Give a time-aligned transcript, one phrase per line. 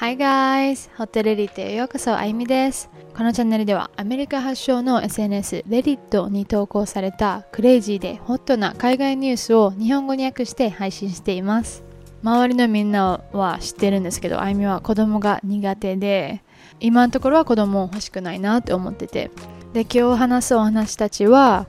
[0.00, 0.90] Hi guys!
[0.96, 2.88] ホテルリットへようこそ、あゆみです。
[3.14, 11.84] このチャンネルではアメリカ発祥の SNS レディットに投稿されたクレイジーでホットな海外ニュースを日本語に訳して配信しています。
[12.22, 16.42] 周りのみんなは知ってるんですけど、あゆみは子供が苦手で、
[16.80, 19.30] 今のところは子供欲しくないなって思ってて。
[19.74, 21.66] で、今日話すお話たちは、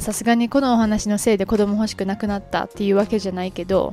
[0.00, 3.92] さすがにこのお話のせいで子供欲しくなくなったっていうわけじゃないけど、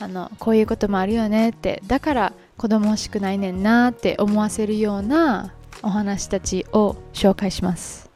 [0.00, 8.10] あのこういうこともあるよねってだから子供欲しくないねんなって思わせるようなお話たちを紹介します。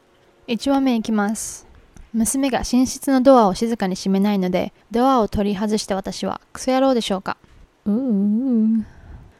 [0.47, 1.67] 1話目いきます。
[2.13, 7.37] 娘が寝室のドアを静かに閉めないのでドアを取り外した私はクソ野郎でしょうか。
[7.85, 8.83] うー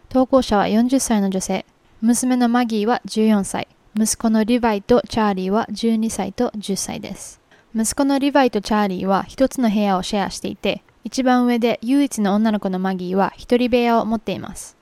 [0.10, 1.66] 投稿者は40歳の女性。
[2.02, 3.68] 娘のマギーは14歳。
[3.96, 7.42] 息子のリヴァイとチャーリーは12歳と10歳です。
[7.76, 14.79] 息子のリヴァイとチャーリーは一つの部屋をシェアしていて一番上で唯一の女の子のマギーは一人部屋を持っています。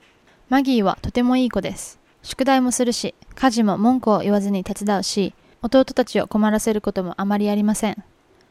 [0.48, 1.98] マギーはとてもいい子です。
[2.22, 8.02] 宿題もするし、家事も文句を言わずに手伝うし、弟たちを困らせることもあまりありません。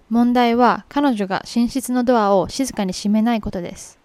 [0.09, 3.97] 問題は彼女が寝室のドアを静かに閉めないことです。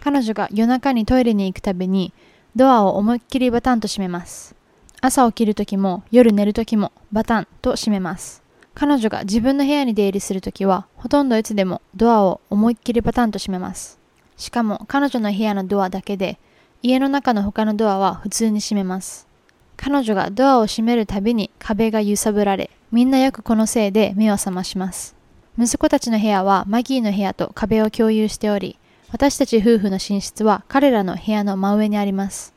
[0.00, 2.12] 彼女が夜中にトイレに行くたびに
[2.54, 4.54] ドアを思いっきりバタンと閉めます。
[5.00, 8.42] 朝起きるときも夜寝るときもバタンと閉めます。
[8.74, 13.98] 彼女が自分の部屋に出入りするときは、ほとんどいつでもドアを思いっきりパタンと閉めます。
[14.36, 16.38] しかも彼女の部屋のドアだけで、
[16.82, 19.28] 家の中の他のドアは普通に閉めます。
[19.76, 25.14] 彼女がドアを閉めるたびに壁が揺さぶられ、みんなよくこのせいで目を覚まします。
[25.58, 28.78] 息子たちの部屋はマギーの部屋と壁を共有しており、
[29.12, 32.54] 私たち夫婦の寝室は彼らの部屋の真上にあります。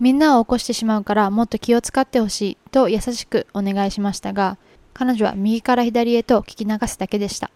[0.00, 4.58] みんなを起こしてしまうからもっと気を使ってほしいと優しくお願いしましたが、
[4.94, 7.50] 彼女は右から左へと聞き流すだけでした。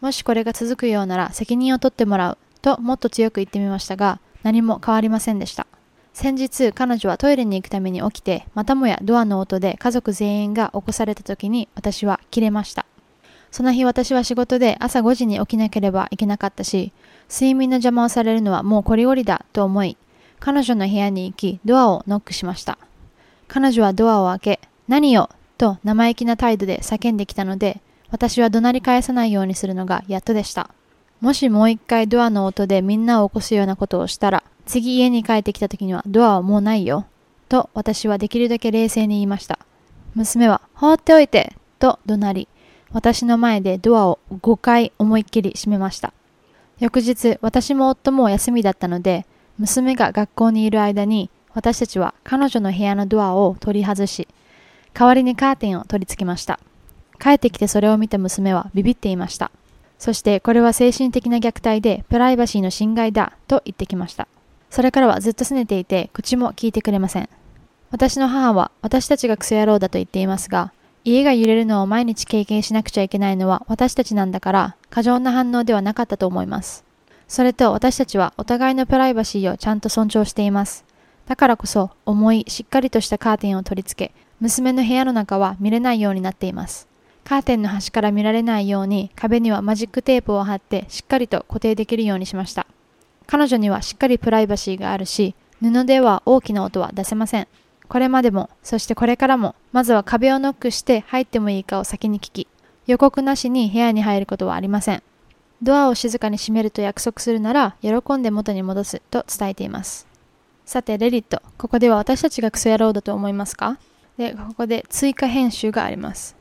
[0.00, 5.66] もしこれが続くようなら責任を取ってもらうともっと強く言ってみましたが、何も変わりませんでした。
[6.12, 12.86] 先日、彼女はトイレに行くために起きて、またもやドアの音で家族全員が起こされた時に私は切れました。
[13.50, 16.92] その日私は仕事で朝5時に起きなければいけなかったし、
[17.30, 19.96] 睡眠の邪魔をされるのはもうこりごりだと思い、
[20.40, 22.78] 彼女の部屋に行きドアをノックしました。
[23.46, 30.70] 彼女はドアを開け、何よと生意気な態度で叫んできたので、私は怒鳴り返さないようにするのがやっとでした。
[31.20, 37.06] もしもう一回ドアの音でみんなを起こすようなことをしたら、次家に帰ってきた時にはドアはもうないよ。
[37.48, 39.58] と私はできるだけ冷静に言いました。
[40.14, 42.48] 娘は放っておいてと怒鳴り、
[42.92, 46.12] 私の前でドアを5回思いっきり閉めました。
[46.78, 49.26] 翌日、私も夫も休みだったので、
[49.58, 54.28] 娘が学校にいる間に私たちは彼女の部屋のドアを取り外し、
[54.94, 56.60] 代わりにカーテンを取り付けました。
[57.18, 59.50] 帰ってきてそれを見た娘はビビっていました。
[59.98, 64.28] そしてこれは精神的な虐待でプライバシーの侵害だと言ってきました。
[64.70, 67.28] それからはずっと拗ねていて口も聞いてくれません。
[67.90, 70.72] 私の母は私たちがクソ野郎だと言っていますが、
[71.04, 76.84] 家が揺れるのを毎日経験しなくちゃいけないのは私たちなんだから過剰な反応ではなかったと思います。
[77.26, 80.84] それと私たちはお互いのプライバシーをちゃんと尊重しています。
[81.26, 86.88] だからこそ重いしっかりとしたカーテンを取り付け、娘の部屋の中は見れないようになっています。
[87.28, 92.66] カーテンの端から見られないように壁にはマジックテープを貼ってしっかりと固定できるようにしました。
[93.26, 97.46] 彼女にはしっかりプライバシーがあるし、布では大きな音は出せません。
[97.86, 102.48] これまでも、そしてこれからも、まずは壁をノックして入ってもいいかを先に聞き、
[102.86, 105.02] 予告なしに部屋に入ることはありません。
[105.60, 110.06] ドアを静かに閉めると約束するなら、喜んで元に戻すと伝えています。
[110.64, 111.42] さて、レディット。
[111.58, 113.78] ここでは私たちがクソ野郎だと思いますか？
[114.16, 116.37] で、ここで追加編集があります。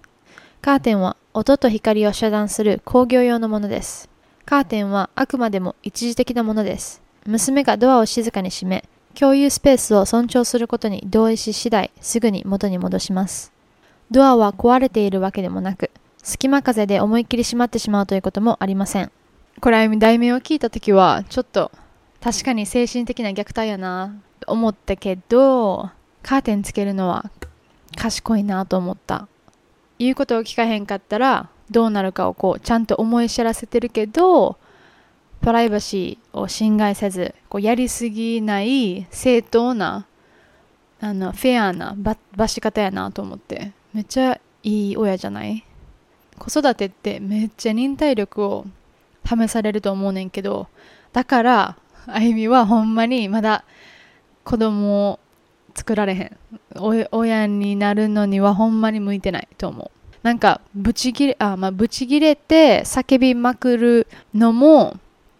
[0.62, 4.10] カーテンは音と光を遮断する工業用のものです。
[4.46, 7.02] カーテンはあくまでも一時的なものです。
[7.26, 13.52] 娘がドアを静かに閉め、共有スペースを尊重することに同意し次第、すぐに元に戻します。
[14.12, 15.92] ドアは壊れているわけでもなく、
[16.22, 19.12] 隙間風で思いっきり閉まってしまうということもありません。
[19.60, 21.72] これ、題名を聞いたときは、ちょっと
[22.22, 25.90] 確かに精神的な虐待やなと思ったけど、
[26.24, 27.32] カーテンつけるのは
[27.96, 29.28] 賢いなと思った。
[30.00, 34.58] 言うことを聞かへんかったらどうなるかをこうちゃんと思い知らせてるけど
[35.42, 40.06] プライバシーを侵害せずこうやりすぎない正当な
[41.00, 43.72] あのフェアな罰し方やなと思って。
[43.94, 45.64] めっちゃいい親じゃない？
[46.38, 48.66] 子育てってめっちゃ忍耐力を
[49.26, 50.68] 試されると思うねんけど。
[51.14, 53.64] だからあゆみはほんまにまだ
[54.44, 55.20] 子供を
[55.78, 56.38] 作られへん。
[57.12, 59.98] 親になるのにはほんまに向いてないと思う。
[60.24, 64.98] なんかブチギレあまあブチギレて叫びまくるのも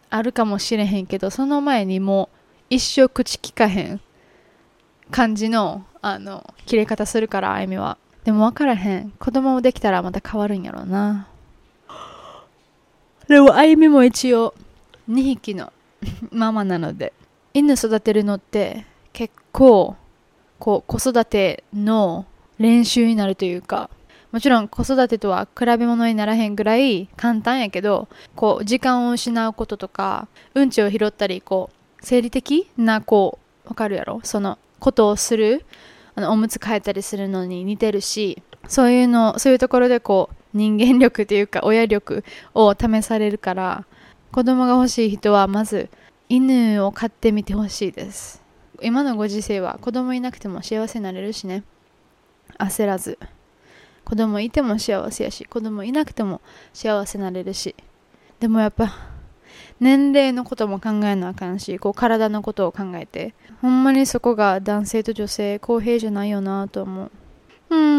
[0.10, 2.38] あるかもしれへんけどその前にもう
[2.70, 4.02] 一生口聞かへん
[5.12, 7.98] 感じのあの切れ方するからあゆみは。
[8.24, 9.12] でも分からへん。
[9.12, 11.28] 子供もできたらまた変わるんやろうな。
[13.28, 14.54] でもあゆみも一応
[15.10, 15.74] 2匹の
[16.32, 17.14] ママなので
[17.54, 19.96] 犬育てるのって結構
[20.60, 22.26] こう子育ての
[22.60, 23.90] 練習になるというか
[24.32, 34.20] もちろん子育てとは比べ物にならへんぐらい簡単やけどこう時間を失うこととかうんちを拾ったりこう生理的なこうわかるやろ？
[34.24, 35.66] そのことをする
[36.16, 42.24] あのおむつ替えたりするのに似てるしそういうのそういうところでこう人間力というか親力
[42.54, 43.86] を試されるから
[44.32, 45.90] 子供が欲しい人はまず
[46.30, 48.44] 犬を飼ってみてほしいです。
[48.82, 51.64] 今のご時世は子供いなくても幸せになれるしね。
[52.58, 53.18] 焦らず。
[54.06, 56.40] 子供いても幸せやし子供いなくても
[56.74, 57.76] 幸せになれるし。
[58.40, 58.94] でもやっぱ
[59.80, 67.12] 年齢のことも考えなあかんしこう体のことを考えてほんまにそこが男性と女性公平じゃないよなと思う。
[67.70, 67.98] うーん。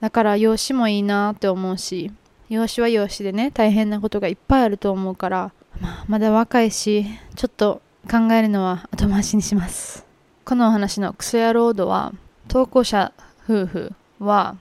[0.00, 2.10] だから養子もいいなって思うし
[2.48, 7.06] 養子は養子でね大変なことがいっぱいあると思うからまあ、まだ若いし
[7.36, 7.80] ちょっと
[8.10, 10.06] 考えるのは後回しにします。
[10.44, 12.12] このお話のクソ野郎度は
[12.48, 13.12] 投稿者
[13.44, 14.56] 夫婦は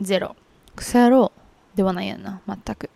[0.00, 0.36] ゼロ。
[0.76, 1.32] クソ野郎
[1.74, 2.90] ではないやんな全く。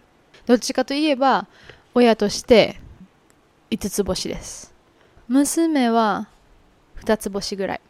[0.46, 1.46] どっちかといえば
[1.94, 2.80] 親として
[3.70, 4.74] 5つ星です。
[5.28, 6.28] 娘は
[7.02, 7.80] 2つ星ぐらい。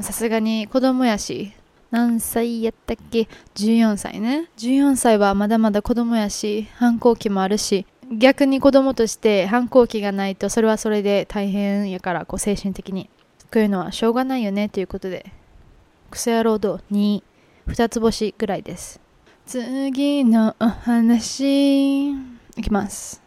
[0.00, 1.52] さすがに子供やし
[1.90, 4.50] 何歳やったっけ？14歳ね。
[4.58, 13.08] 14歳はまだまだ子供やし反抗期もあるし逆に子供として反抗期がないとそれはそれで大変やからこう精神的に。
[13.52, 15.32] こういうのはしょうがないよねということで。
[16.10, 17.22] クソ野郎度2
[17.68, 19.00] 2つ星ぐらいです。
[19.46, 22.10] 次のお話。
[22.10, 22.16] い
[22.62, 23.22] きます。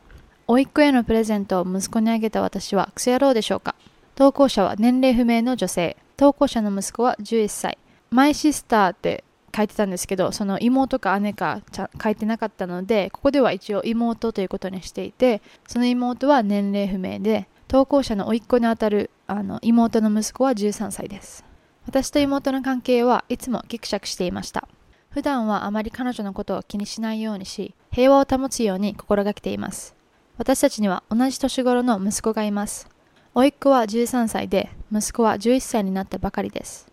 [0.47, 3.75] 甥っ子へのプレゼントを息子にあげた私はクソ野郎でしょうか。
[4.15, 5.97] 投稿者は年齢不明の女性。
[6.17, 7.77] 投稿者の息子は11歳。
[8.09, 9.23] マイシスターって
[9.57, 21.43] 書いてたんですけどその妹か姉か書いてなかったのでここでは一応妹ということにしていてその妹は年齢不明で投稿者の甥っ子にあたるあの妹の息子は13歳です。
[21.85, 24.67] 私と妹の関係はいつもギクシャクしていました。
[25.09, 29.95] 普段はあまり彼女のことを気にしないようにし平和を保つように心がけています。
[30.37, 32.87] 私たちには同じ年頃の息子がいます。
[33.33, 36.87] 甥っ子は13歳で息子は11歳になったばかりです。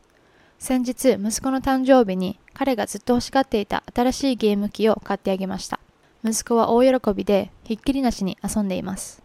[0.64, 5.78] 先日息子の誕生日に彼がずっと欲しがっていた新しいゲーム機を買ってあげました。
[6.24, 9.22] 息子は大喜びでひっきりなしに遊んでいます。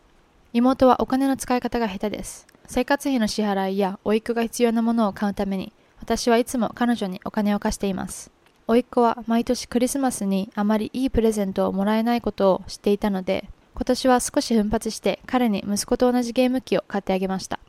[0.51, 2.45] 妹はお金の使い方が下手です。
[2.67, 5.71] 生活費の支払いや甥っ子が必要なものを買うために
[6.01, 8.31] 私はいつも彼女にお金を貸しています。
[8.67, 17.61] 甥っ子は毎年クリスマスにあまりいいプレゼントをもらえないことを知っていたので今年は少し奮発して彼に息子と同じゲーム機を買ってあげました。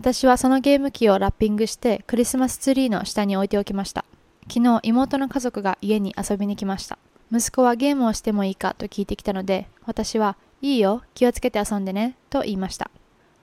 [0.00, 4.06] 私はそのゲーム機をラッピングしてクリスマスツリーの下に置いておきました。
[4.48, 6.96] 昨日妹の家族が家に遊びに来ました。
[7.30, 12.90] 息子はゲームをしてもいいかと聞いてきたので、私はいいよ、気をつけて遊んでね、と言いました。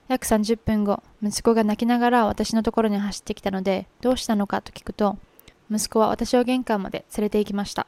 [0.08, 5.20] 約30分後、息子が泣きながら私のところに走ってきたので、どうしたのかと聞くと、
[5.70, 7.86] 息子は私を玄関まで連れて行きました。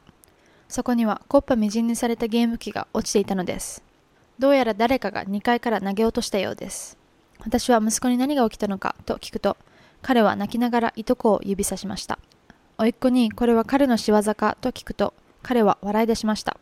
[0.68, 3.82] そこにはコッパみじんにされたゲーム機が落ちていたのです。
[4.38, 6.99] どうやら誰かが2階から投げ落としたようです。
[7.44, 9.56] 私は息子に何が起きたのかと聞くと、
[10.02, 12.18] 彼は泣きながらいとこを指さしました。
[12.78, 16.56] 甥っ子にこれは彼の仕業かと聞くと、彼は笑い出しました。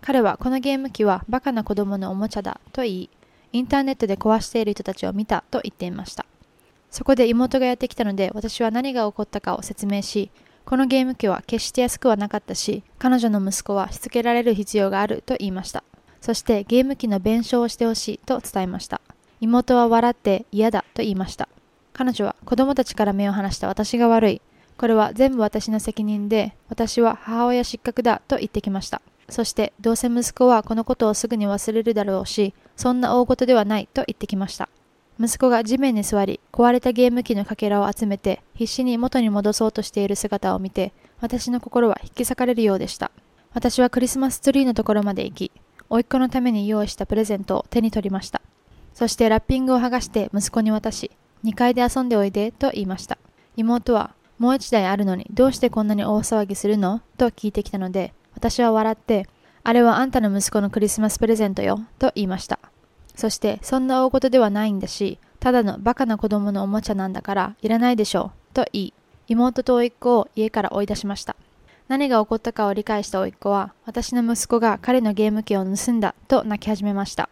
[0.00, 3.10] 彼はこのゲーム機はバカな子供のおもちゃだと言い、
[3.52, 6.26] インターネットで壊している人たちを見たと言っていました。
[6.90, 10.30] そこで妹がやってきたので私は何が起こったかを説明し、
[10.64, 15.84] このゲーム機は決して安くはなかったし、彼女の息子はしつけられる必要があると言いました。
[16.20, 19.00] そしてゲーム機の弁償をしてほしいと伝えました。
[19.42, 21.48] 妹は笑って嫌だと言いました。
[21.92, 24.40] 彼女は子供たちから目を離した私が悪い。
[24.76, 29.02] これは全部私の責任で、私は母親失格だと言ってきました。
[29.28, 34.68] そして、どうせ息子はこのことをすぐに忘れるだろうし、そんな大事ではないと言ってきました。
[35.18, 43.10] 息子が地面に座り、壊れたゲーム機のかけらを集めて、必死に元に戻そうとしている姿を見て、私の心は引き裂かれるようでした。
[43.54, 45.52] 私はクリスマスツリーのところまで行き、
[45.90, 48.40] 甥っ子のために用意したプレゼントを手に取りました。
[48.94, 51.10] そしてラッピングを剥がして息子に渡し、
[51.44, 53.18] 2階で遊んでおいでと言いました。
[53.56, 57.00] 妹は、もう一台あるのにどうしてこんなに大騒ぎするの？
[57.16, 59.28] と聞いてきたので、私は笑って、
[59.64, 62.58] あれはあんたの息子のクリスマスプレゼントよと言いました。
[63.14, 68.94] そして、そんな大事ではないんだし、ただのバカな子供のおもちゃなんだからいらないでしょうと言い、
[69.28, 71.36] 妹と甥っ子を家から追い出しました。
[71.88, 77.28] 何が起こったかを理解した甥っ子は、私の息子が彼のゲーム機を盗んだと泣き始めました。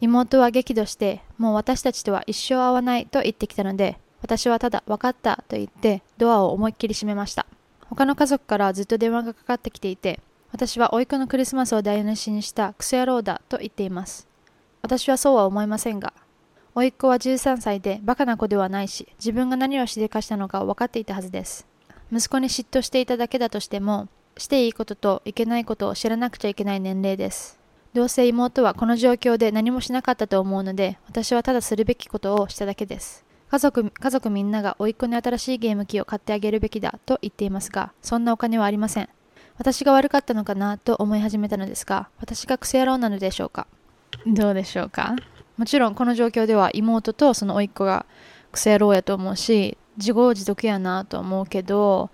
[0.00, 7.46] 妹は激怒してもう私たちとは一生会わないと言ってきたので私はただ分かったと言ってドアを思いっきり閉めました。
[7.90, 10.18] 他の家族からずっと電話がかかってきていて
[10.50, 14.26] 私は甥っ子のクリスマスを台無しにしたクソ野郎だと言っています。
[14.82, 16.12] 私はそうは思いませんが
[16.74, 21.66] 甥っ子は13歳でバカな子ではないし自分が何をしでかしたのか分かっていたはずです。
[22.12, 27.58] 息子に嫉妬していただけだとしてもしていいことといけないことを知らなくちゃいけない年齢です。
[27.94, 33.24] どうせ妹はこの状況で何もしなかったと思うので私はただするべきことをしただけです。
[33.48, 39.08] 家族家族みんなが甥っ子に新しいゲーム機を買ってあげるべきだと言っていますがそんなお金はありません。
[39.56, 43.68] 私が悪かったのかなと思い始めたのですが私がクソ野郎なのでしょうか？
[44.26, 45.14] どうでしょうか？
[45.56, 48.06] もちろんこの状況では妹とその甥っ子が
[48.50, 52.10] クソ野郎やと思うし自業自得やなと思うけど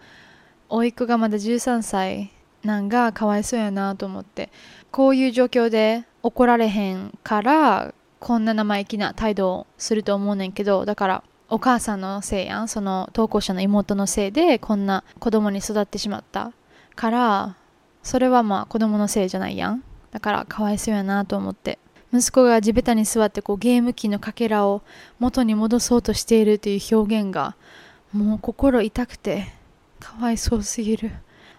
[0.69, 2.33] 甥っ子がまだ13歳
[2.63, 4.51] なんがかわいそうやなと思って
[4.91, 16.53] こういう状況で怒られへんからこんな生意気な態度をすると思うねんけどだからお母さんのせいやんその投稿者の妹のせいでこんな子供に育ってしまった
[16.95, 17.57] から
[18.03, 19.83] それはまあ子供のせいじゃないやん。
[20.11, 21.79] だからかわいそうやなと思って。
[22.13, 24.83] 息子が地べたに座ってこうゲーム機のかけらを
[25.21, 27.55] 元に戻そうとしているという表現が
[28.13, 29.53] もう心痛くて
[30.01, 31.13] かわいそうすぎる。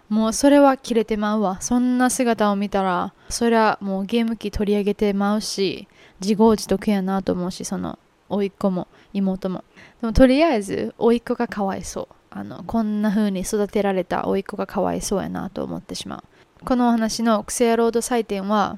[0.09, 1.61] もうそれは切れてまうわ。
[1.61, 5.87] そんな姿を見たらそりゃもうゲーム機取り上げてまうし
[6.19, 7.97] 自業自得やなと思うしその
[8.29, 9.63] 甥っ子も妹も。
[10.01, 12.15] でもとりあえず甥っ子がかわいそう。
[12.33, 16.23] あのこんな風に育てられた甥っ子がかわいそうやなと思ってしまう。
[16.65, 18.77] このお話のクセアロード採点は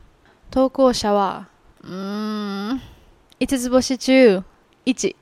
[0.50, 1.50] 投稿者は
[1.84, 2.82] うーん
[3.40, 4.42] 5つ星中
[4.86, 5.16] 1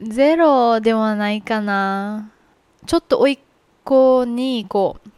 [0.00, 2.30] ゼロではないかな。
[2.86, 3.38] ちょっと甥っ
[3.84, 5.10] 子にこう。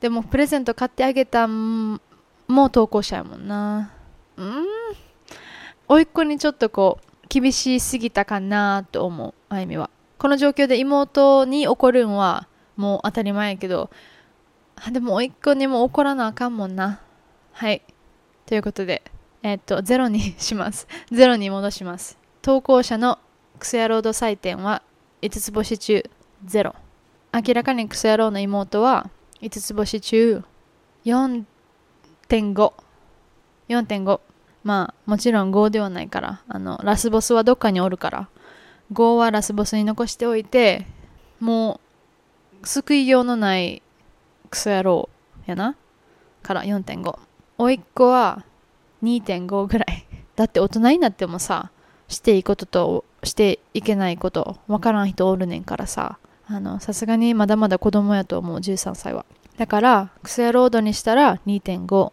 [0.00, 1.46] でもプレゼント買ってあげた
[2.52, 3.90] んも投稿者やもんな。
[4.36, 4.66] うん。
[5.88, 9.90] 甥っ子にちょっとこう厳しすぎたかなと思うあゆみは。
[10.18, 13.90] この状況で妹に怒るんはもう当たり前やけど
[14.76, 17.00] あでも甥っ子にも怒らなあかんもんな。
[17.52, 17.82] はい。
[18.46, 19.02] ということで
[19.42, 20.86] えっとゼロにします。
[21.10, 22.18] ゼロに戻します。
[22.42, 23.18] 投稿者の
[23.58, 24.82] クセ野郎度採点は
[25.22, 26.04] 5つ星中
[26.44, 26.74] ゼロ。
[27.32, 30.44] 明らかにクセ野郎の妹は5つ星中
[31.04, 31.44] 4
[33.68, 34.20] 4.5
[34.64, 36.42] まあもちろん5ではないから。
[36.48, 38.28] あのラスボスはどっかにおるから。
[38.92, 40.86] 5はラスボスに残しておいて
[41.40, 41.80] も
[42.62, 43.82] う救いようのない
[44.50, 45.08] クソ野郎
[45.46, 45.76] やな。
[46.42, 47.18] から4.5
[47.58, 48.44] おいっ子は
[49.02, 50.06] 2.5ぐらい。
[50.34, 51.70] だって大人になってもさ
[52.08, 56.18] していいこととしていけないことわからん人おるねんからさ。
[56.80, 59.24] さすがにまだまだ子供やと思う13歳は。
[59.56, 62.12] だからクソ野郎度にしたら2.5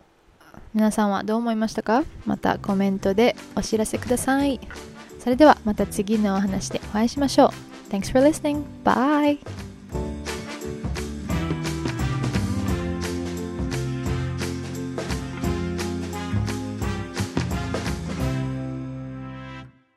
[0.73, 2.03] 皆さんはどう思いましたか？
[2.25, 4.59] またコメントでお知らせください
[5.19, 7.49] それではまた次のお話でお会いしましょう
[7.91, 8.63] Thanks for listening.
[8.83, 9.68] Bye!